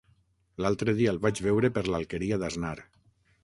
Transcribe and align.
L'altre 0.65 0.95
dia 1.01 1.11
el 1.13 1.21
vaig 1.27 1.43
veure 1.49 1.73
per 1.77 1.87
l'Alqueria 1.91 2.43
d'Asnar. 2.45 2.77